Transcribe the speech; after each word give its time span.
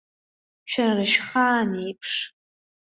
Шәара 0.71 1.05
шәхаан 1.11 1.71
еиԥш. 1.83 2.11